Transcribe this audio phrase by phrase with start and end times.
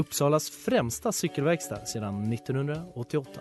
[0.00, 3.40] Uppsalas främsta cykelverkstad sedan 1988.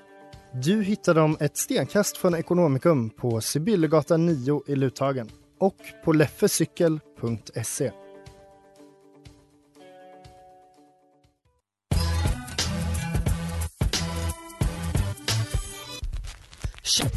[0.54, 5.30] Du hittar dem ett stenkast från Ekonomikum på Sibyllegatan 9 i Luthagen
[5.60, 5.76] och
[6.06, 7.92] på leffecykel.se.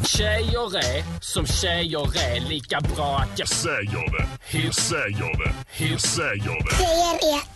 [0.03, 4.57] Tjejer är som tjejer är lika bra att jag säger det.
[4.57, 5.85] Jag säger det.
[5.85, 6.75] Jag säger det.
[6.77, 7.52] Tjejer är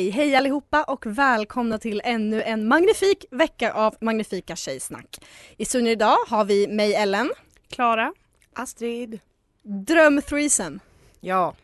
[0.00, 5.18] Hej hej allihopa och välkomna till ännu en magnifik vecka av magnifika tjejsnack.
[5.56, 7.30] I studion idag har vi mig Ellen,
[7.70, 8.12] Klara?
[8.54, 9.20] Astrid.
[9.62, 10.78] dröm threesome.
[11.20, 11.54] Ja.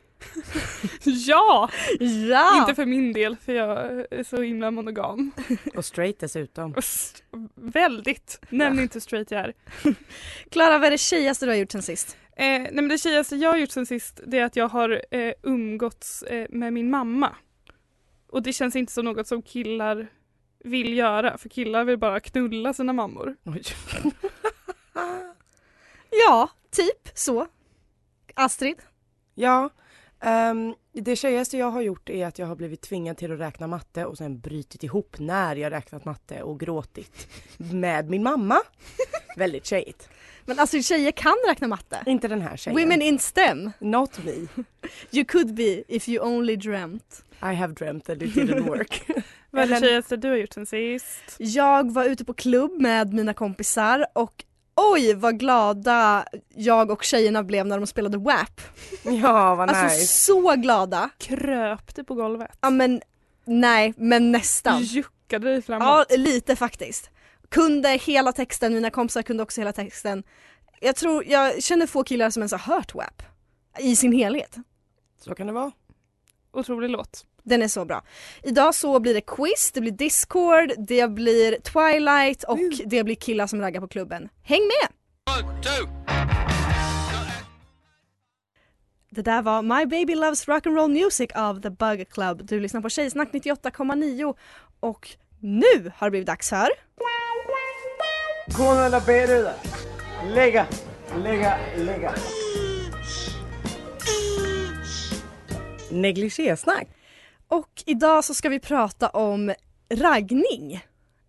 [1.05, 1.71] Ja!
[2.31, 2.61] Ja!
[2.61, 3.79] Inte för min del för jag
[4.11, 5.33] är så himla monogam.
[5.77, 6.75] Och straight dessutom.
[6.75, 6.85] Och
[7.55, 8.41] Väldigt.
[8.49, 9.53] Nämn inte hur straight jag är.
[10.51, 12.17] Klara, vad är det tjejigaste du har gjort sen sist?
[12.37, 15.03] Eh, nej men det tjejigaste jag har gjort sen sist det är att jag har
[15.11, 17.37] eh, umgåtts eh, med min mamma.
[18.27, 20.07] Och det känns inte som något som killar
[20.59, 23.37] vill göra för killar vill bara knulla sina mammor.
[23.45, 23.63] Oj.
[26.11, 27.47] Ja, typ så.
[28.35, 28.83] Astrid?
[29.35, 29.71] Ja.
[30.21, 33.67] ehm, det tjejigaste jag har gjort är att jag har blivit tvingad till att räkna
[33.67, 38.59] matte och sen brutit ihop när jag räknat matte och gråtit med min mamma.
[39.37, 40.09] Väldigt tjejigt.
[40.47, 41.99] Men Astrid, tjejer kan räkna matte.
[42.07, 42.81] Inte den här tjejen.
[42.81, 43.71] Women in STEM.
[43.79, 44.33] Not me.
[45.11, 47.23] You could be if you only dreamt.
[47.43, 49.03] I have dreamt that it didn't work.
[49.51, 51.37] Vad är det tjejigaste du har gjort sen sist?
[51.39, 54.45] Jag var ute på klubb med mina kompisar och
[54.93, 56.25] oj vad glada
[56.55, 58.61] jag och tjejerna blev när de spelade WAP.
[59.05, 60.07] ja, vad Alltså nice.
[60.07, 61.11] så glada.
[61.19, 62.51] Kröp du på golvet?
[62.61, 63.03] Ja men
[63.45, 64.83] nej, men nästan.
[64.83, 66.07] Juckade dig framåt?
[66.11, 67.11] Ja, lite faktiskt.
[67.49, 70.23] Kunde hela texten, mina kompisar kunde också hela texten.
[70.81, 73.23] Jag tror, jag känner få killar som ens har hört WAP
[73.79, 74.57] i sin helhet.
[75.19, 75.73] Så kan det vara.
[76.53, 77.25] Otrolig låt.
[77.43, 78.03] Den är så bra.
[78.43, 83.47] Idag så blir det quiz, det blir discord, det blir twilight och det blir killar
[83.47, 84.29] som raggar på klubben.
[84.43, 84.91] Häng med!
[89.11, 92.47] Det där var My Baby Loves Rock'n'Roll Music av The Bug Club.
[92.47, 94.35] Du lyssnar på Tjejsnack 98,9
[94.81, 95.09] och
[95.41, 96.69] nu har det blivit dags för
[98.47, 99.55] Gå eller beruda.
[100.35, 100.67] Lägga,
[101.25, 102.15] lägga, lägga.
[105.91, 106.87] Negligésnack.
[107.49, 109.53] Och idag så ska vi prata om
[109.95, 110.85] raggning.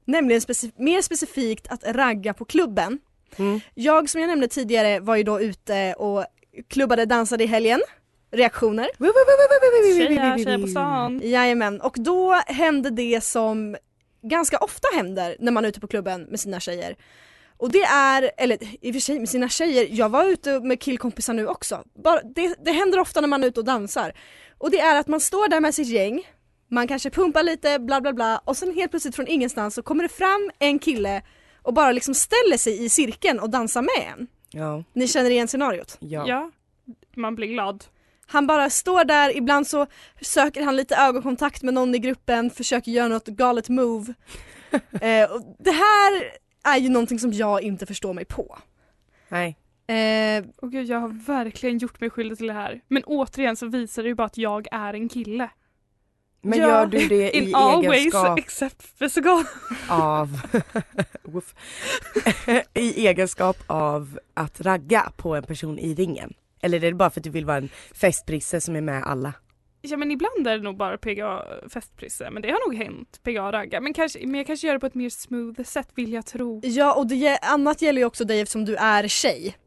[0.06, 3.00] Nämligen speci- mer specifikt att ragga på klubben.
[3.38, 3.60] Mm.
[3.74, 6.26] Jag som jag nämnde tidigare var ju då ute och
[6.68, 7.82] klubbade, dansade i helgen.
[8.32, 8.90] Reaktioner?
[9.98, 11.22] Tjejer, tjejer på stan.
[11.24, 13.76] Jajamän, och då hände det som
[14.22, 16.96] ganska ofta händer när man är ute på klubben med sina tjejer.
[17.58, 20.82] Och det är, eller i och för sig med sina tjejer, jag var ute med
[20.82, 21.84] killkompisar nu också.
[22.04, 24.14] Bara, det, det händer ofta när man är ute och dansar.
[24.58, 26.24] Och det är att man står där med sitt gäng,
[26.68, 30.04] man kanske pumpar lite, bla bla bla och sen helt plötsligt från ingenstans så kommer
[30.04, 31.22] det fram en kille
[31.62, 34.28] och bara liksom ställer sig i cirkeln och dansar med en.
[34.52, 34.84] Ja.
[34.94, 35.98] Ni känner igen scenariot?
[36.00, 36.28] Ja.
[36.28, 36.52] Ja,
[37.16, 37.84] man blir glad.
[38.28, 39.86] Han bara står där, ibland så
[40.22, 44.14] söker han lite ögonkontakt med någon i gruppen, försöker göra något galet move.
[45.02, 46.24] eh, och det här
[46.64, 48.58] är ju någonting som jag inte förstår mig på.
[49.30, 49.58] Nej.
[49.88, 52.82] Eh, Och gud, jag har verkligen gjort mig skyldig till det här.
[52.88, 55.50] Men återigen så visar det ju bara att jag är en kille.
[56.42, 59.44] Men Ja, gör du det i In egenskap except physical.
[59.90, 60.42] av
[62.74, 66.34] i egenskap av att ragga på en person i ringen?
[66.62, 69.34] Eller är det bara för att du vill vara en festprisse som är med alla?
[69.82, 73.52] Ja men ibland är det nog bara PGA festprisse men det har nog hänt PGA
[73.52, 76.26] ragga men, kanske, men jag kanske gör det på ett mer smooth sätt vill jag
[76.26, 76.62] tro.
[76.64, 79.58] ja och det, annat gäller ju också dig eftersom du är tjej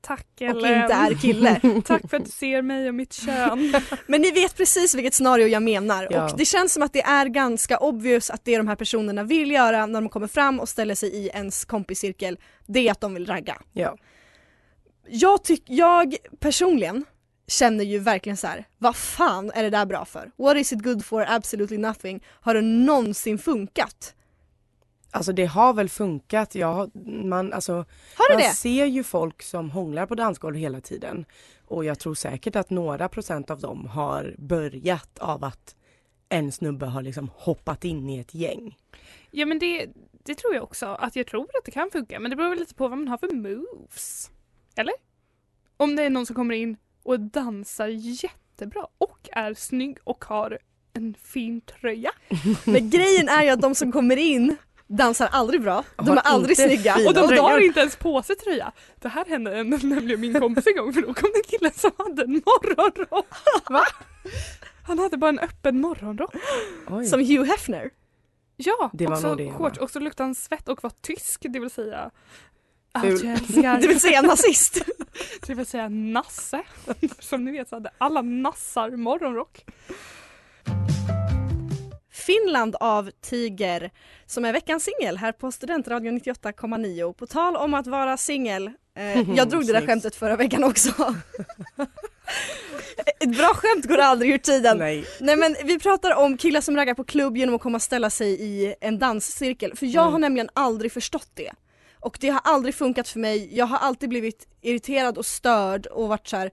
[0.00, 0.82] Tack och Ellen.
[0.82, 1.60] inte är kille.
[1.84, 3.74] Tack för att du ser mig och mitt kön.
[4.06, 6.24] Men ni vet precis vilket scenario jag menar Ja.
[6.32, 9.50] och det känns som att det är ganska obvious att det de här personerna vill
[9.50, 13.14] göra när de kommer fram och ställer sig i ens kompiscirkel, det är att de
[13.14, 13.56] vill ragga.
[13.72, 13.96] Ja.
[15.10, 17.04] Jag, tyck, jag personligen
[17.46, 20.30] känner ju verkligen så här: vad fan är det där bra för?
[20.36, 21.24] What is it good for?
[21.28, 22.24] Absolutely nothing.
[22.26, 24.14] Har det någonsin funkat?
[25.10, 26.54] Alltså det har väl funkat.
[26.54, 26.90] Jag,
[27.24, 27.72] man, alltså,
[28.14, 28.54] Har man det?
[28.54, 31.24] ser ju folk som hånglar på dansgolv hela tiden.
[31.66, 35.76] Och jag tror säkert att några procent av dem har börjat av att
[36.28, 38.76] en snubbe har liksom hoppat in i ett gäng.
[39.30, 39.86] Ja men det,
[40.24, 40.86] det tror jag också.
[40.86, 42.20] Att jag tror att det kan funka.
[42.20, 44.30] Men det beror väl lite på vad man har för moves.
[44.78, 44.94] Eller?
[45.76, 50.58] Om det är någon som kommer in och dansar jättebra och är snygg och har
[50.92, 52.10] en fin tröja.
[52.64, 56.20] Men grejen är ju att de som kommer in dansar aldrig bra, de Har är
[56.20, 56.94] aldrig snygga.
[57.06, 58.72] Och de drar inte ens på sig tröja.
[58.96, 61.70] Det här hände en- nämligen min kompis en gång för då kom det en kille
[61.74, 63.70] som hade en morgonrock.
[63.70, 63.84] Va?
[64.86, 66.34] Han hade bara en öppen morgonrock.
[66.88, 67.06] Oj.
[67.06, 67.90] Som Hugh Hefner.
[68.56, 69.78] Ja, Det var också shorts.
[69.78, 72.10] Och så luktade han svett och var tysk, det vill säga
[73.00, 73.12] Ful.
[73.12, 73.80] allt jag älskar.
[73.80, 74.82] Det vill säga nazist.
[75.46, 76.62] Det vill säga nasse.
[77.18, 79.64] Som ni vet så hade alla nassar morgonrock.
[82.12, 83.90] Finland av Tiger
[84.26, 87.12] som är veckans singel här på Studentradion 98,9.
[87.12, 90.90] På tal om att vara singel, eh, jag drog det där skämtet förra veckan också.
[93.20, 94.78] Ett bra skämt går aldrig ur tiden.
[94.78, 95.04] Nej.
[95.20, 98.10] Nej men vi pratar om killar som raggar på klubb genom att komma och ställa
[98.10, 99.76] sig i en danscirkel.
[99.76, 100.12] För jag Mm.
[100.12, 101.50] har nämligen aldrig förstått det.
[102.00, 103.56] Och det har aldrig funkat för mig.
[103.56, 106.50] Jag har alltid blivit irriterad och störd och varit så här.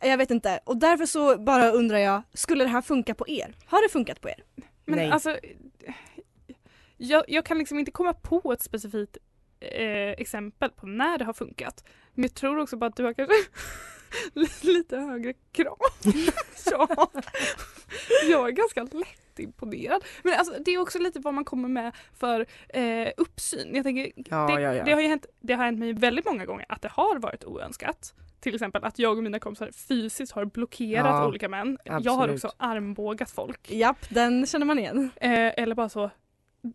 [0.00, 0.60] Jag vet inte.
[0.64, 3.54] Och därför så bara undrar jag, skulle det här funka på er?
[3.66, 4.44] Har det funkat på er?
[4.84, 5.10] Men Nej.
[5.10, 5.38] alltså,
[6.96, 9.16] jag, jag kan liksom inte komma på ett specifikt
[9.60, 11.84] eh, exempel på när det har funkat.
[12.14, 13.34] Men jag tror också på att du har kanske
[14.60, 15.78] lite högre krav.
[16.70, 17.10] ja.
[18.30, 20.04] Jag är ganska lätt imponerad.
[20.22, 23.74] Men alltså, det är också lite vad man kommer med för eh, uppsyn.
[23.74, 24.84] Jag tänker, Ja, det, ja, ja.
[24.84, 27.44] Det, har ju hänt, det har hänt mig väldigt många gånger att det har varit
[27.44, 28.14] oönskat.
[28.40, 31.78] Till exempel att jag och mina kompisar fysiskt har blockerat olika män.
[31.84, 32.34] Jag har absolut.
[32.44, 33.70] också armbågat folk.
[33.70, 35.10] Japp, den känner man igen.
[35.16, 35.30] Eh,
[35.62, 36.10] eller bara så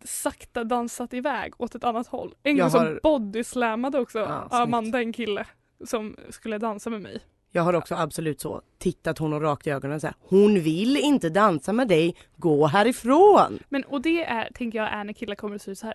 [0.04, 2.34] sakta dansat iväg åt ett annat håll.
[2.42, 4.46] En gång har- så bodyslammade också.
[4.50, 5.46] Amanda en kille
[5.84, 7.20] som skulle dansa med mig.
[7.52, 11.28] Jag har också absolut så tittat honom rakt i ögonen och sagt hon vill inte
[11.28, 13.58] dansa med dig, gå härifrån.
[13.68, 15.94] Men och det är, tänker jag är när killar kommer och säger så här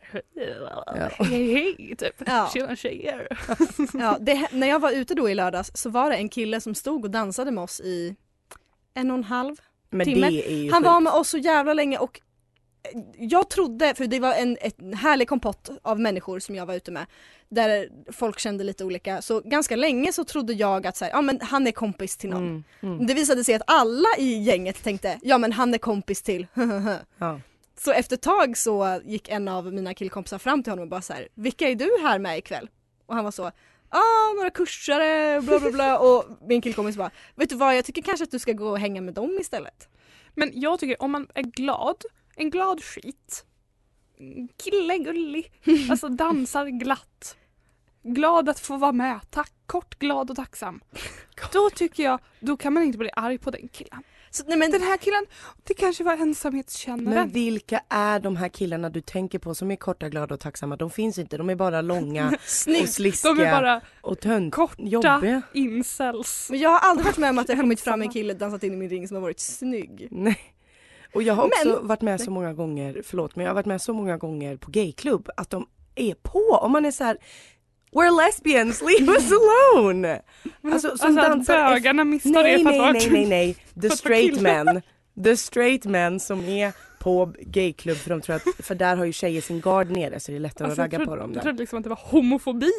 [1.23, 2.21] hej hej typ.
[2.25, 2.49] Ja.
[2.53, 3.27] Tjena tjejer.
[3.93, 6.75] Ja, det, när jag var ute då i lördags så var det en kille som
[6.75, 8.15] stod och dansade med oss i
[8.93, 9.55] en och en halv
[9.89, 10.29] Men Timme.
[10.29, 10.91] det är ju Han sjukt.
[10.91, 12.21] var med oss så jävla länge och
[13.17, 16.91] jag trodde, för det var en ett härlig kompott av människor som jag var ute
[16.91, 17.05] med
[17.49, 21.21] där folk kände lite olika så ganska länge så trodde jag att så här, ja,
[21.21, 22.47] men han är kompis till någon.
[22.47, 23.07] Mm, mm.
[23.07, 26.47] Det visade sig att alla i gänget tänkte ja men han är kompis till
[27.17, 27.39] Ja.
[27.77, 31.01] Så efter ett tag så gick en av mina killkompisar fram till honom och bara
[31.01, 32.69] så här, vilka är du här med ikväll?
[33.05, 33.51] Och han var så,
[33.89, 38.01] ah några kursare, bla bla bla och min killkompis bara, vet du vad jag tycker
[38.01, 39.89] kanske att du ska gå och hänga med dem istället.
[40.33, 41.97] Men jag tycker om man är glad,
[42.35, 43.45] en glad skit.
[44.63, 45.51] Kille gullig,
[45.89, 47.37] alltså dansar glatt.
[48.03, 50.81] Glad att få vara med, tack, kort, glad och tacksam.
[51.53, 54.03] Då tycker jag, då kan man inte bli arg på den killen.
[54.29, 55.25] Så, nej men Den här killen,
[55.63, 57.15] det kanske var ensamhetskännaren.
[57.15, 60.75] Men vilka är de här killarna du tänker på som är korta, glada och tacksamma?
[60.75, 62.27] De finns inte, de är bara långa
[62.81, 65.41] och sliskiga De är bara och tönt, korta jobbiga.
[65.53, 66.47] incels.
[66.49, 68.63] Men jag har aldrig varit med om att det har kommit fram en kille dansat
[68.63, 70.07] in i min ring som har varit snygg.
[70.11, 70.54] Nej.
[71.15, 73.65] Och jag har också Men- varit med så många gånger, förlåt men jag har varit
[73.65, 77.17] med så många gånger på gayklubb att de är på om man är så här
[77.91, 80.21] We're lesbians, leave us alone!
[80.63, 83.89] Alltså, som Alltså dansar bögarna misstar nej, det för att nej, nej, nej, nej, the
[83.97, 84.81] straight men,
[85.23, 89.11] the straight men som är på gayklubb för de tror att, för där har ju
[89.13, 91.29] tjejer sin gard nere så det är lättare Alltså, att ragga jag på trodde, dem
[91.31, 91.41] jag där.
[91.41, 92.71] trodde liksom att det var homofobi.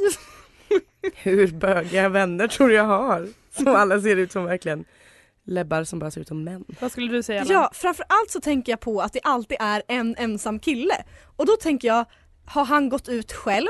[1.15, 3.29] Hur bögiga vänner tror jag har?
[3.51, 4.85] Som alla ser ut som verkligen
[5.47, 6.65] läbbar som bara ser ut som män.
[6.81, 7.41] Vad skulle du säga?
[7.41, 7.53] Ellen?
[7.53, 11.05] Ja, framförallt så tänker jag på att det alltid är en ensam kille.
[11.37, 12.05] Och då tänker jag,
[12.45, 13.69] har han gått ut själv?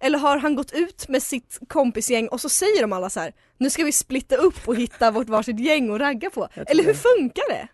[0.00, 3.32] Eller har han gått ut med sitt kompisgäng och så säger de alla så här:
[3.58, 6.48] nu ska vi splitta upp och hitta vårt varsitt gäng och ragga på.
[6.54, 7.68] Eller hur funkar det?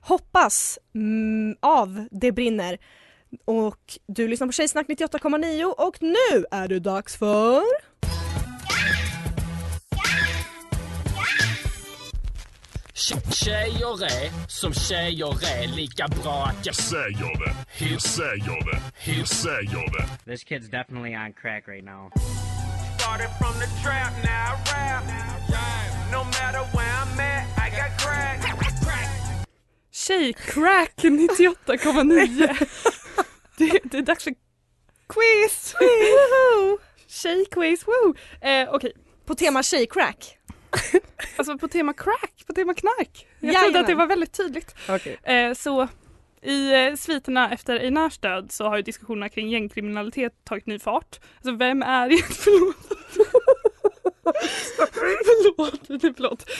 [0.00, 2.78] Hoppas mm, av Det brinner.
[3.44, 7.62] Och du lyssnar på Tjejsnack 98,9 och nu är det dags för...
[12.94, 17.54] Tje- Tjejer är som tjejer är lika bra att jag säger det.
[17.84, 18.80] Hur säger det?
[19.12, 20.08] Hur säger det?
[20.32, 22.10] This kid's definitely on crack right now.
[22.98, 25.04] Started from the trap, now I rap.
[26.12, 28.38] No matter where I'm at, I got crack.
[29.92, 32.68] Tjejcrack 98,9.
[33.58, 34.34] Det, det är dags för
[35.08, 35.74] quiz!
[37.08, 38.14] Tjejquiz, woo!
[38.40, 38.92] Eh, Okej,
[39.26, 40.38] På tema tjejcrack.
[41.36, 43.26] alltså på tema crack, på tema knark.
[43.40, 43.64] Jag Jajamän.
[43.64, 44.74] trodde att det var väldigt tydligt.
[44.88, 45.18] Okej.
[45.22, 45.88] Eh, så
[46.42, 51.20] i eh, sviterna efter Einars död så har ju diskussionerna kring gängkriminalitet tagit ny fart.
[51.36, 52.76] Alltså vem är Förlåt.
[54.76, 55.80] förlåt,
[56.16, 56.50] förlåt.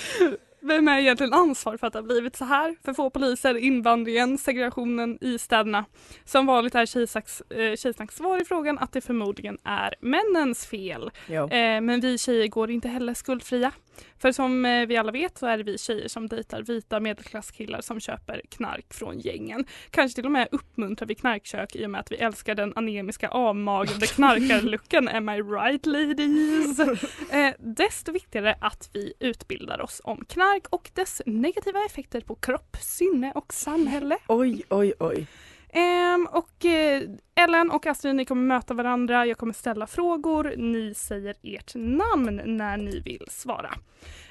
[0.60, 2.76] Vem är egentligen ansvarig för att det har blivit så här?
[2.84, 5.84] För få poliser, invandringen, segregationen i städerna.
[6.24, 11.10] Som vanligt är Tjejsnacks eh, svar i frågan att det förmodligen är männens fel.
[11.42, 13.72] Eh, men vi tjejer går inte heller skuldfria.
[14.18, 17.80] För som eh, vi alla vet så är det vi tjejer som dejtar vita medelklasskillar
[17.80, 19.64] som köper knark från gängen.
[19.90, 23.28] Kanske till och med uppmuntrar vi knarkkök i och med att vi älskar den anemiska
[23.28, 25.08] avmagade knarkarlucken.
[25.08, 26.78] Am I right ladies?
[27.30, 32.76] Eh, desto viktigare att vi utbildar oss om knark och dess negativa effekter på kropp,
[32.80, 34.18] sinne och samhälle.
[34.28, 35.26] Oj, oj, oj.
[35.72, 37.02] Ehm, och eh,
[37.34, 39.26] Ellen och Astrid, ni kommer möta varandra.
[39.26, 40.54] Jag kommer ställa frågor.
[40.56, 43.74] Ni säger ert namn när ni vill svara.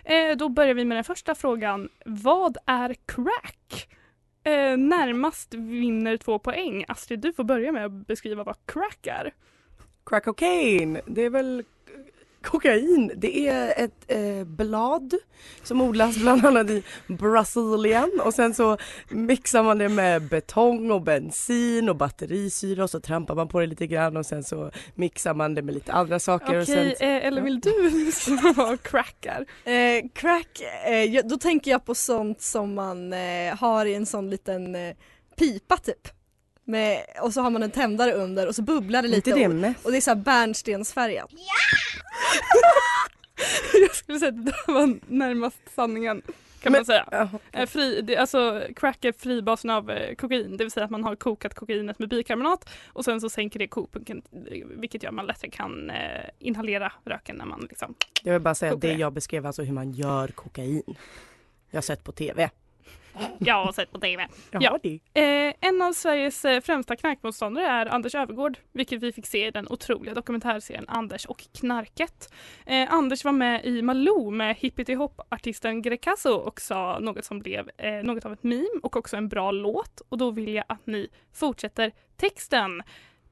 [0.03, 1.89] Eh, då börjar vi med den första frågan.
[2.05, 3.89] Vad är crack?
[4.43, 6.85] Eh, närmast vinner två poäng.
[6.87, 9.33] Astrid, du får börja med att beskriva vad crack är.
[10.05, 11.63] Crack cocaine, det är väl
[12.47, 13.11] kokain.
[13.15, 15.13] Det är ett eh, blad
[15.63, 18.77] som odlas bland annat i Brasilien och sen så
[19.09, 23.65] mixar man det med betong och bensin och batterisyra och så trampar man på det
[23.65, 26.57] lite grann och sen så mixar man det med lite andra saker.
[26.57, 28.11] och Okej, sen, eh, eller vill du
[28.55, 29.45] vad crack är?
[29.73, 34.29] Eh, crack, eh, då tänker jag på sånt som man eh, har i en sån
[34.29, 34.95] liten eh,
[35.37, 36.16] pipa typ.
[36.69, 39.47] Med, och så har man en tändare under och så bubblar det lite inte det
[39.47, 39.85] och, mest?
[39.85, 41.31] och det är så här bärnstensfärgat.
[43.81, 46.21] Jag skulle säga att det där var närmast sanningen.
[46.61, 47.07] Kan man säga.
[47.11, 50.91] Ja, Eh, Fri, det, alltså crack är fribasen av eh, kokain, det vill säga att
[50.91, 54.21] man har kokat kokainet med bikarbonat och sen så sänker det kokpunkten
[54.65, 55.95] vilket gör att man lättare kan eh,
[56.39, 58.93] inhalera röken när man liksom Jag vill bara säga att det.
[58.93, 60.83] jag beskrev alltså hur man gör kokain.
[61.69, 62.49] Jag har sett på TV.
[63.39, 64.27] Jag har sett på TV.
[64.51, 64.79] Ja.
[65.13, 69.51] Eh, en av Sveriges eh, främsta knarkmotståndare är Anders Övergård, vilket vi fick se i
[69.51, 72.33] den otroliga dokumentärserien Anders och knarket.
[72.65, 78.03] Eh, Anders var med i Malou med hippity-hop-artisten Grecaso och sa något som blev eh,
[78.03, 80.01] något av ett meme och också en bra låt.
[80.09, 82.83] Och då vill jag att ni fortsätter texten.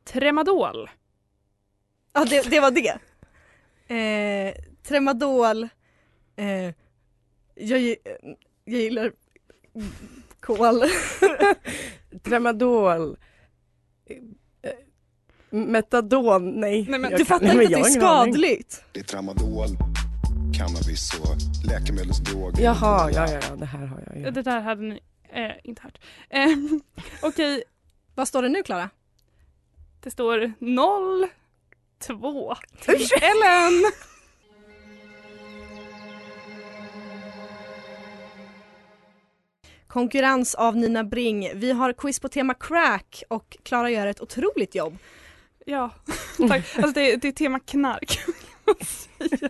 [0.04, 0.90] Tremadol.
[2.14, 3.00] Ja det, det var det.
[3.88, 5.64] Eh, Tremadol,
[6.36, 6.74] eh,
[7.56, 7.96] jag,
[8.66, 9.12] jag gillar
[10.40, 10.58] kol.
[12.24, 13.18] Tramadol.
[14.10, 14.18] Eh,
[14.72, 14.78] eh,
[15.50, 16.86] Metadon, nej.
[16.90, 18.84] Nej, men Du kan- fattar nej, inte att det är skadligt?
[18.92, 19.68] Det är tramadol,
[20.58, 21.36] cannabis och
[21.70, 22.64] läkemedelsdroger.
[22.64, 24.32] Jaha, ja, ja, ja, det här har jag ju.
[24.32, 25.00] Det där hade ni
[25.34, 25.98] eh, inte hört.
[26.30, 26.48] Eh,
[27.22, 27.64] Okej,
[28.16, 28.90] Vad står det nu Klara?
[30.00, 31.28] det står 0
[32.08, 32.56] 2
[33.22, 33.92] Ellen!
[39.96, 41.52] Konkurrens av Nina Bring.
[41.56, 44.98] Vi har quiz på tema crack och Klara gör ett otroligt jobb.
[45.66, 45.90] Ja,
[46.38, 46.78] tack.
[46.78, 48.20] Alltså det, det är tema knark.
[48.66, 49.50] Okej, okay.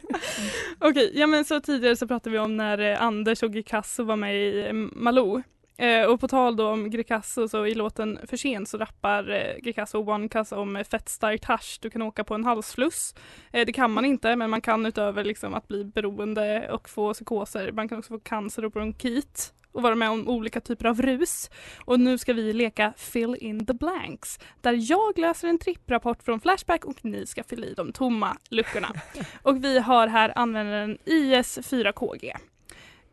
[0.80, 4.16] Okej, ja men så tidigare så pratade vi om när eh, Anders och Greekazo var
[4.16, 5.42] med i eh, Malou.
[5.78, 9.58] Eh, och på tal då om Greekazo så i låten För sent så rappar eh,
[9.64, 11.80] Grecaso och One om eh, fett starkt hasch.
[11.82, 13.16] Du kan åka på en halsfluss.
[13.52, 17.14] Eh, det kan man inte men man kan utöver liksom att bli beroende och få
[17.14, 17.72] psykoser.
[17.72, 21.50] Man kan också få cancer och bronkit och vara med om olika typer av rus.
[21.86, 26.40] Och nu ska vi leka Fill in the blanks där jag läser en tripprapport från
[26.40, 28.94] Flashback och ni ska fylla i de tomma luckorna.
[29.42, 32.32] Och vi har här användaren IS4KG.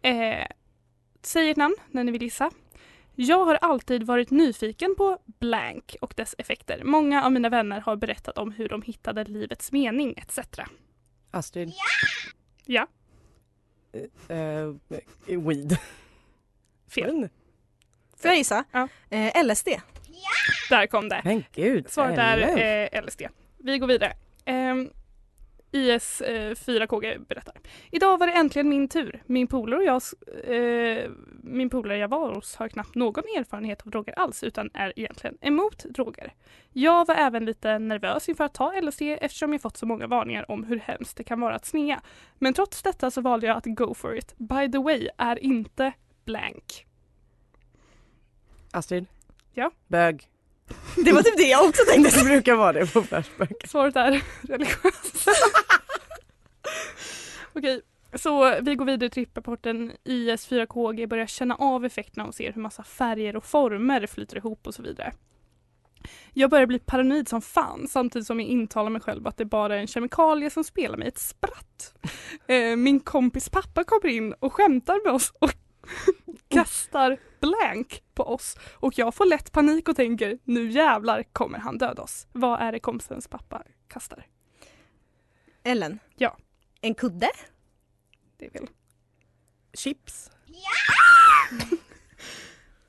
[0.03, 0.47] Eh,
[1.23, 2.51] säg ert namn när ni vill gissa.
[3.15, 6.85] Jag har alltid varit nyfiken på blank och dess effekter.
[6.85, 10.39] Många av mina vänner har berättat om hur de hittade livets mening etc.
[11.31, 11.73] Astrid.
[12.65, 12.87] Ja.
[14.29, 14.75] Eh,
[15.27, 15.79] weed.
[16.95, 17.29] Fel.
[18.17, 18.65] Får jag gissa?
[18.73, 18.89] Ja.
[19.11, 19.69] Eh, LSD.
[20.71, 21.21] Där kom det.
[21.25, 21.91] Men gud.
[21.91, 23.23] Svaret är eh, LSD.
[23.59, 24.13] Vi går vidare.
[24.45, 24.91] Ehm,
[25.73, 27.55] IS eh, 4KG berättar.
[27.91, 29.23] Idag var det äntligen min tur.
[29.27, 30.03] Min polare och jag,
[30.45, 31.11] eh,
[31.43, 35.39] min polare jag var hos har knappt någon erfarenhet av droger alls utan är egentligen
[35.41, 36.35] emot droger.
[36.73, 40.51] Jag var även lite nervös inför att ta LSD eftersom jag fått så många varningar
[40.51, 42.01] om hur hemskt det kan vara att snea.
[42.39, 44.35] Men trots detta så valde jag att go for it.
[44.39, 45.93] By the way är inte
[46.25, 46.87] blank.
[48.71, 49.07] Astrid.
[49.53, 49.71] Ja?
[49.87, 50.29] Bög.
[50.97, 52.19] Det var typ det jag också tänkte.
[52.19, 53.67] Det brukar vara det på Flashback.
[53.67, 55.27] Svaret är religiös.
[57.53, 57.81] Okej,
[58.15, 59.93] så vi går vidare till tripprapporten.
[60.05, 64.75] IS4KG börjar känna av effekterna och ser hur massa färger och former flyter ihop och
[64.75, 65.13] så vidare.
[66.33, 69.77] Jag börjar bli paranoid som fan samtidigt som jag intalar mig själv att det bara
[69.77, 71.95] är en kemikalie som spelar mig ett spratt.
[72.47, 75.55] Eh, min kompis pappa kommer in och skämtar med oss och
[76.49, 81.79] kastar blank på oss och jag får lätt panik och tänker nu jävlar kommer han
[81.79, 82.27] döda oss.
[82.33, 84.27] Vad är det kompisens pappa kastar?
[85.63, 85.99] Ellen?
[86.17, 86.37] Ja.
[86.81, 87.31] En kudde?
[88.37, 88.67] Det är väl.
[89.75, 90.31] Chips?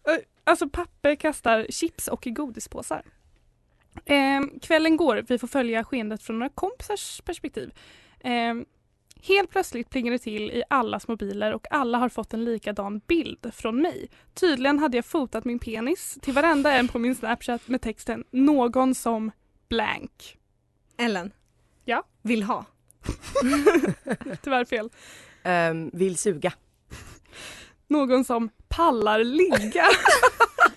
[0.07, 3.03] Eh, Alltså papper kastar chips och godispåsar.
[4.05, 7.73] Eh, kvällen går, vi får följa skeendet från några kompisars perspektiv.
[8.19, 8.53] Eh,
[9.27, 13.51] helt plötsligt plingar det till i allas mobiler och alla har fått en likadan bild
[13.53, 14.09] från mig.
[14.33, 18.95] Tydligen hade jag fotat min penis till varenda en på min Snapchat med texten “Någon
[18.95, 19.31] som
[19.69, 20.37] blank”.
[20.97, 21.31] Ellen?
[21.85, 22.03] Ja?
[22.21, 22.65] Vill ha?
[24.41, 24.89] Tyvärr fel.
[25.43, 26.53] Ehm, vill suga.
[27.87, 29.85] Någon som pallar ligga.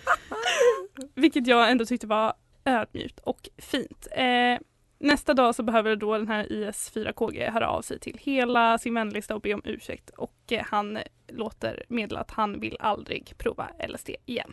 [1.14, 2.34] Vilket jag ändå tyckte var
[2.64, 4.06] ödmjukt och fint.
[4.10, 4.58] Eh,
[4.98, 9.34] nästa dag så behöver då den här IS4KG höra av sig till hela sin vänlista
[9.34, 10.98] och be om ursäkt och eh, han
[11.28, 14.52] låter meddela att han vill aldrig prova LSD igen.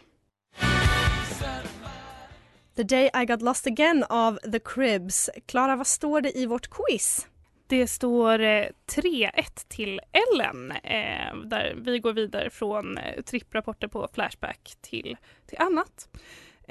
[2.76, 5.30] The day I got lost again av The Cribs.
[5.46, 7.28] Klara, vad står det i vårt quiz?
[7.68, 9.32] Det står eh, 3-1
[9.68, 16.10] till Ellen eh, där vi går vidare från eh, tripprapporter på Flashback till, till annat.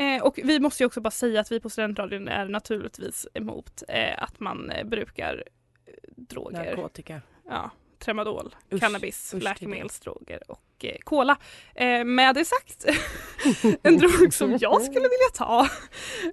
[0.02, 3.82] Eh, och vi måste ju också bara säga att vi på Studentradion är naturligtvis emot
[3.88, 5.44] eh, att man eh, brukar
[5.86, 6.64] eh, droger.
[6.64, 7.20] Narkotika.
[7.48, 11.36] Ja, tramadol, Usch, cannabis, usch läkemedelsdroger och eh, cola.
[11.74, 12.86] Eh, med det sagt,
[13.82, 15.68] en drog som jag skulle vilja ta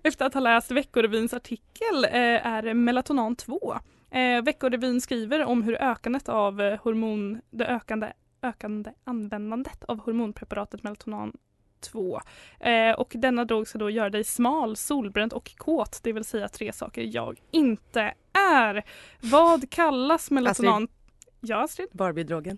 [0.03, 3.77] efter att ha läst Veckorevyns artikel eh, är Melatonan 2.
[4.11, 10.83] Eh, Veckorevyn skriver om hur ökandet av eh, hormon, det ökande, ökande användandet av hormonpreparatet
[10.83, 11.33] Melatonan
[11.81, 12.21] 2.
[12.59, 16.47] Eh, och denna drog ska då göra dig smal, solbränd och kåt, det vill säga
[16.47, 18.85] tre saker jag inte är.
[19.19, 20.87] Vad kallas melatonan?
[21.39, 21.89] Ja, Astrid?
[21.91, 22.57] Barbie-drogen.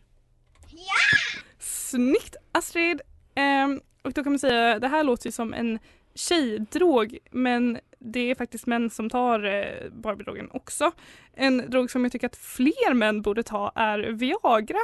[1.59, 3.01] Snyggt Astrid!
[3.35, 5.79] Ehm, och då kan man säga, det här låter ju som en
[6.15, 10.91] tjejdrog men det är faktiskt män som tar eh, Barbie-drogen också.
[11.33, 14.79] En drog som jag tycker att fler män borde ta är Viagra.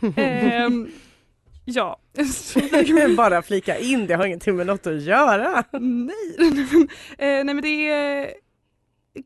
[0.16, 0.88] Ehm,
[1.64, 1.98] ja.
[3.16, 5.64] Bara flika in, det har ingenting med något att göra.
[5.72, 6.36] nej,
[7.18, 8.34] eh, nej men det är,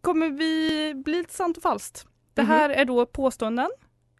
[0.00, 2.06] kommer vi bli lite sant och falskt.
[2.34, 3.70] Det här är då påståenden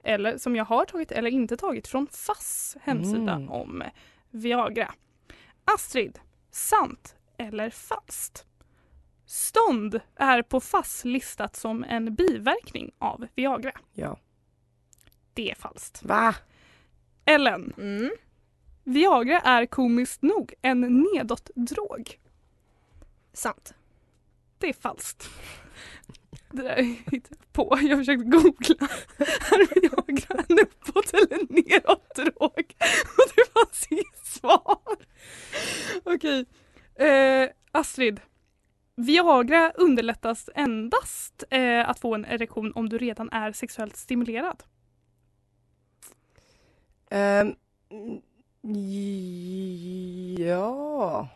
[0.05, 3.49] eller som jag har tagit eller inte tagit från FASS hemsida Mm.
[3.51, 3.83] om
[4.31, 4.95] Viagra.
[5.65, 6.19] Astrid,
[6.51, 8.45] sant eller falskt?
[9.27, 13.73] Stånd är på FASS listat som en biverkning av Viagra.
[13.93, 14.19] Ja.
[15.35, 16.05] Det är falskt.
[16.05, 16.35] Va?
[17.27, 18.11] Ellen, Mm.
[18.85, 22.19] Viagra är komiskt nog en nedåtdrog.
[23.33, 23.75] Sant.
[24.59, 25.31] Det är falskt.
[26.53, 27.79] Det där hittade jag på.
[27.83, 28.77] Jag försökte googla.
[29.19, 32.35] Är Viagra en uppåt eller nedåt-drog?
[33.17, 34.79] Och det fanns inget svar.
[36.05, 36.45] Okej.
[36.95, 38.21] Eh, Astrid.
[38.97, 44.63] Viagra underlättas endast eh, att få en erektion om du redan är sexuellt stimulerad.
[47.11, 47.55] Ehm,
[50.39, 51.29] ja.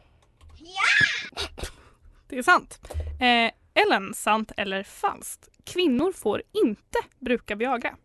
[2.29, 2.81] Det är sant.
[3.21, 5.49] Eh, Ellen, sant eller falskt?
[5.65, 7.97] Kvinnor får inte bruka Viagra.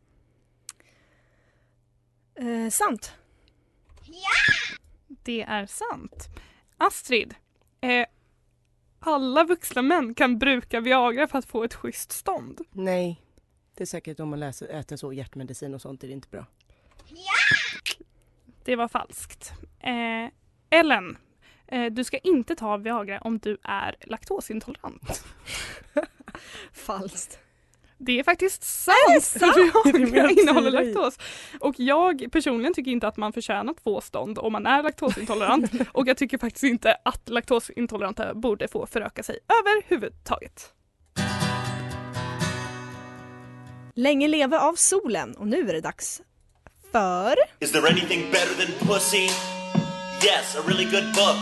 [2.35, 3.13] Eh, sant.
[5.07, 6.27] Det är sant.
[6.77, 7.35] Astrid,
[7.81, 8.05] eh,
[8.99, 12.61] alla vuxna män kan bruka Viagra för att få ett schysst stånd.
[12.71, 13.21] Nej.
[13.73, 16.45] Det är säkert om man läser, äter så hjärtmedicin och sånt är det inte bra.
[18.65, 19.53] Det var falskt.
[19.79, 20.31] Eh,
[20.79, 21.17] Ellen,
[21.67, 25.25] eh, du ska inte ta Viagra om du är laktosintolerant.
[26.73, 27.39] Falskt.
[27.97, 28.95] Det är faktiskt sant!
[29.09, 29.95] Är det sant?
[30.13, 31.17] Viagra innehåller laktos.
[31.59, 35.71] Och jag personligen tycker inte att man förtjänar få stånd om man är laktosintolerant.
[35.91, 40.73] och jag tycker faktiskt inte att laktosintoleranta borde få föröka sig överhuvudtaget.
[43.95, 46.21] Länge leve av solen och nu är det dags
[46.95, 47.35] för...
[47.59, 49.25] Is there anything better than pussy?
[50.23, 51.37] Yes, a really good book.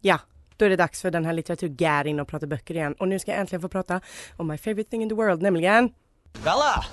[0.00, 0.18] Ja,
[0.56, 2.94] då är det dags för den här litteraturgärin att prata böcker igen.
[2.98, 4.00] Och nu ska jag äntligen få prata
[4.36, 5.92] om my favorite thing in the world, nämligen
[6.44, 6.84] Bella!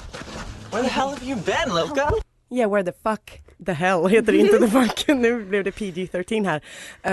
[0.71, 2.11] Where the hell have you been, Loka?
[2.49, 5.07] Yeah, where the fuck the hell heter det inte the fuck.
[5.17, 6.61] nu blev det PG-13 här.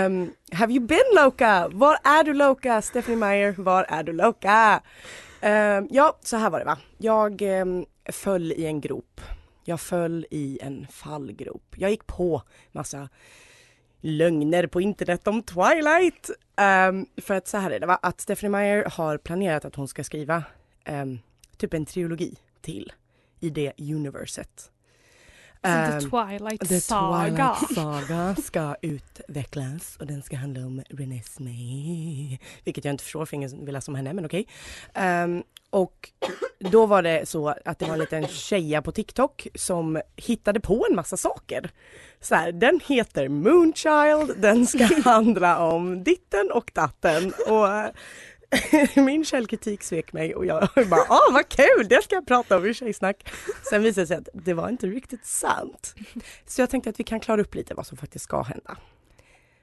[0.05, 1.67] Um, have you been Loka?
[1.71, 2.81] Var är du Loka?
[2.81, 4.81] Stephanie Meyer, var är du Loka?
[5.45, 6.77] Eh, ja, så här var det va.
[6.97, 9.21] Jag ehm, föll i en grop.
[9.63, 11.75] Jag föll i en fallgrop.
[11.77, 13.09] Jag gick på massa
[14.01, 16.29] lögner på internet om Twilight.
[16.89, 19.87] Um, för att så här är det va, att Stephanie Meyer har planerat att hon
[19.87, 20.43] ska skriva
[20.89, 21.19] um,
[21.57, 22.93] typ en trilogi till
[23.39, 24.71] i det universet.
[25.65, 27.55] The Ehm, Twilight The Saga.
[27.55, 32.39] Twilight Saga ska utvecklas och den ska handla om Renesmee.
[32.63, 34.47] Vilket jag inte förstår för ingen vill läsa om henne men okej.
[34.93, 36.09] Ehm, och
[36.59, 40.85] då var det så att det var en liten tjeja på TikTok som hittade på
[40.89, 41.69] en massa saker.
[42.21, 47.33] Så här, den heter Moonchild, den ska handla om ditten och datten.
[47.47, 47.67] Och
[48.95, 52.65] min källkritik svek mig och jag bara ah vad kul, det ska jag prata om
[52.65, 53.29] i Tjejsnack.
[53.69, 55.95] Sen visade det sig att det var inte riktigt sant.
[56.45, 58.77] Så jag tänkte att vi kan klara upp lite vad som faktiskt ska hända.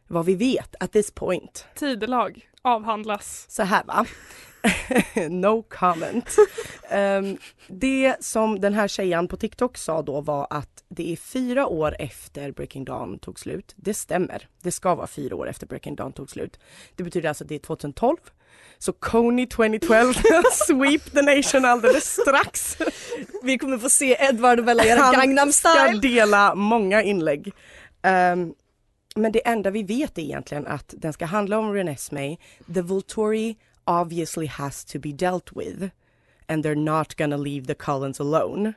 [0.08, 1.66] Vad vi vet at this point.
[1.74, 3.46] Tidelag avhandlas.
[3.48, 4.06] Så här va.
[5.30, 6.36] no comment.
[6.90, 11.66] Ehm, det som den här tjejen på TikTok sa då var att det är fyra
[11.66, 13.74] år efter Breaking Dawn tog slut.
[13.76, 14.48] Det stämmer.
[14.62, 16.58] Det ska vara fyra år efter Breaking Dawn tog slut.
[16.96, 18.16] Det betyder alltså att det är 2012.
[18.82, 20.14] Så Coney 2012
[20.66, 22.76] sweep the nation alldeles strax.
[23.42, 26.00] Vi kommer få se Edward och Bella göra Gangnam ska style.
[26.00, 27.52] dela många inlägg.
[28.02, 28.54] Ehm,
[29.14, 32.38] men det enda vi vet är egentligen att den ska handla om Renesmee.
[32.74, 35.84] The Volturi obviously has to be dealt with.
[36.48, 38.72] And they're not gonna leave the Cullens alone.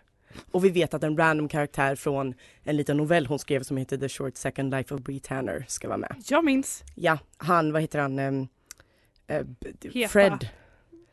[0.51, 3.97] Och vi vet att en random karaktär från en liten novell hon skrev som heter
[3.97, 6.15] The Short Second Life of Bree Tanner ska vara med.
[6.27, 6.83] Jag minns.
[6.95, 8.19] Ja, han, vad heter han?
[8.19, 8.47] Ehm,
[9.27, 10.07] eh.
[10.09, 10.47] Fred,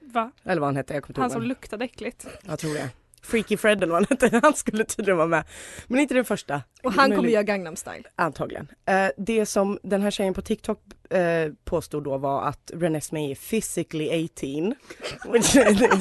[0.00, 0.30] Va?
[0.44, 1.32] eller vad han hette, jag kommer inte Han ihåg.
[1.32, 2.26] som vad- luktade äckligt.
[2.46, 2.90] Jag tror det.
[3.22, 5.44] Freaky Fred eller vad han hette, han skulle tydligen vara med.
[5.86, 6.62] Men inte den första.
[6.82, 8.02] Och han kommer göra Gangnam style.
[8.16, 8.68] Antagligen.
[8.86, 10.78] Eh, det som den här tjejen på TikTok
[11.10, 14.74] eh, påstod då var att Renesmee är physically 18.
[15.32, 15.44] Which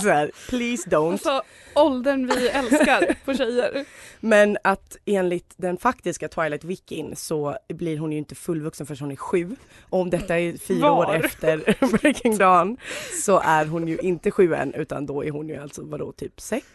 [0.01, 1.11] så här, please don't.
[1.11, 1.41] Alltså
[1.75, 3.85] åldern vi älskar på tjejer.
[4.19, 9.11] Men att enligt den faktiska Twilight Wikin så blir hon ju inte fullvuxen förrän hon
[9.11, 9.55] är sju.
[9.89, 11.05] Och om detta är fyra Var?
[11.05, 12.77] år efter Breaking Dawn
[13.23, 16.41] så är hon ju inte sju än utan då är hon ju alltså vadå typ
[16.41, 16.67] sex?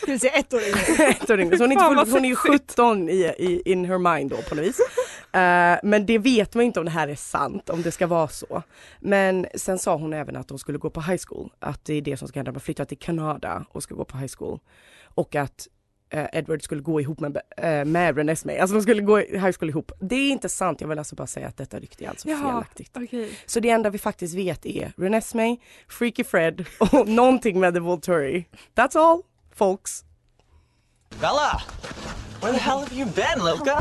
[0.00, 1.08] Det vill säga ett år yngre.
[1.10, 1.56] Ett år yngre.
[1.56, 2.70] Så hon är, inte full, hon är ju sexigt.
[2.70, 4.80] 17 i, i, in her mind då på något vis.
[5.32, 8.28] Eh, men det vet man inte om det här är sant, om det ska vara
[8.28, 8.62] så.
[9.00, 12.02] Men sen sa hon även att de skulle gå på high school, att det är
[12.02, 12.52] det som ska hända.
[12.52, 14.58] De flyttar till Kanada och ska gå på high school.
[15.02, 15.68] Och att
[16.10, 19.68] Edward skulle gå ihop med, uh, med Renesmee, alltså de skulle gå i high school
[19.68, 19.92] ihop.
[20.00, 22.38] Det är inte sant, jag vill alltså bara säga att detta rykte är alltså Jaha,
[22.38, 22.90] felaktigt.
[22.96, 23.30] okej.
[23.46, 25.56] Så det enda vi faktiskt vet är Renesmee,
[25.88, 28.44] Freaky Fred och någonting med The Volturi.
[28.74, 29.22] That's all,
[29.54, 30.04] folks.
[31.20, 31.62] Bella,
[32.42, 33.80] where the hell have you been, Loca?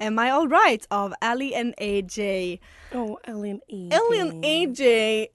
[0.00, 2.60] Am I alright av Ali and AJ.
[2.92, 3.92] Oh, Ellen AJ.
[3.92, 5.26] Ali and AJ.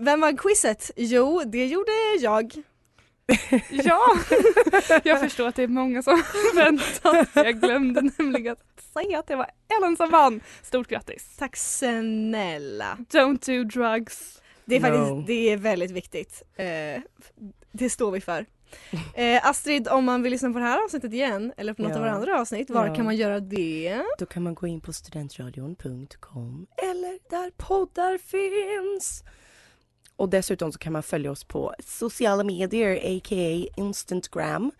[0.00, 0.90] Vem vann quizet?
[0.96, 2.52] Jo, det gjorde jag.
[3.70, 4.16] Ja,
[5.04, 6.22] jag förstår att det är många som
[6.54, 7.28] väntat.
[7.34, 10.40] Jag glömde nämligen att säga att det var Ellen som vann.
[10.62, 11.36] Stort grattis.
[11.38, 12.96] Tack snälla.
[13.10, 14.40] Don't do drugs.
[14.64, 14.86] Det är No.
[14.86, 16.42] faktiskt det är väldigt viktigt.
[16.56, 17.02] Eh,
[17.72, 18.46] det står vi för.
[19.14, 21.96] Eh, Astrid, om man vill lyssna på det här avsnittet igen eller på något Ja.
[21.96, 22.94] av våra andra avsnitt, var Ja.
[22.94, 24.02] kan man göra det?
[24.18, 29.22] Då kan man gå in på studentradion.com eller där poddar finns.
[30.20, 33.68] Och dessutom så kan man följa oss på sociala medier, a.k.a.
[33.76, 34.70] Instantgram.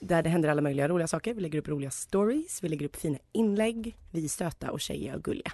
[0.00, 1.34] Där det händer alla möjliga roliga saker.
[1.34, 3.96] Vi lägger upp roliga stories, vi lägger upp fina inlägg.
[4.10, 5.52] Vi är söta och tjejiga och gulliga.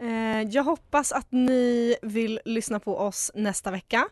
[0.00, 4.08] Eh, jag hoppas att ni vill lyssna på oss nästa vecka.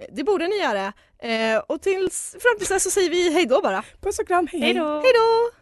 [0.00, 0.92] Eh, Det borde ni göra.
[1.18, 3.84] Eh, och tills, fram tills dess så säger vi hej då bara.
[4.00, 4.84] Puss och kram, hej Hej då.
[4.94, 5.61] Hej då!